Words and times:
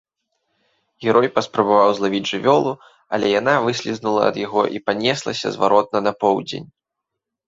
Герой 1.07 1.27
паспрабаваў 1.35 1.91
злавіць 1.99 2.29
жывёлу, 2.31 2.73
але 3.17 3.27
яна 3.39 3.55
выслізнула 3.65 4.21
ад 4.29 4.35
яго 4.45 4.63
і 4.79 4.81
панеслася 4.87 5.47
зваротна 5.57 5.99
на 6.07 6.11
поўдзень. 6.25 6.67